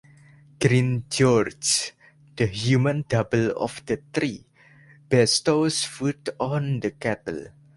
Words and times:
Green 0.59 1.05
George, 1.11 1.91
the 2.35 2.47
human 2.47 3.05
double 3.07 3.51
of 3.55 3.85
the 3.85 3.97
tree, 4.13 4.47
bestows 5.09 5.83
food 5.83 6.27
on 6.39 6.79
the 6.79 6.89
cattle. 6.89 7.49